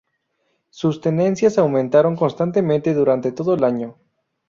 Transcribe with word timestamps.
Sus 0.71 0.99
tenencias 0.99 1.59
aumentaron 1.59 2.15
constantemente 2.15 2.95
durante 2.95 3.31
todo 3.31 3.53
el 3.53 3.63
año. 3.63 3.99